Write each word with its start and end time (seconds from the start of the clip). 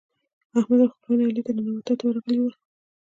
احمد 0.59 0.79
او 0.83 0.89
خپلوان 0.93 1.19
يې 1.21 1.27
علي 1.29 1.41
ته 1.45 1.51
ننواتو 1.55 1.93
ته 1.99 2.03
ورغلي 2.05 2.37
ول. 2.41 2.53